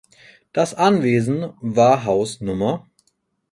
Das 0.51 0.73
Anwesen 0.73 1.51
war 1.61 2.05
Haus 2.05 2.41
Nr. 2.41 2.89